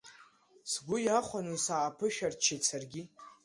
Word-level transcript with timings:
Сгәы 0.71 0.97
иахәаны 1.01 1.55
сааԥышәырччеит 1.65 2.61
саргьы. 2.69 3.03